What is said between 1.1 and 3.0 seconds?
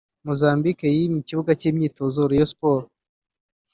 ikibuga cy'imyitozo Rayons Sport